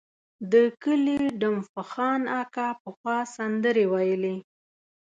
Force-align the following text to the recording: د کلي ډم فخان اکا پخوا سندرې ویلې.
د 0.51 0.53
کلي 0.83 1.19
ډم 1.39 1.57
فخان 1.73 2.21
اکا 2.41 2.67
پخوا 2.83 3.17
سندرې 3.35 3.85
ویلې. 3.91 4.35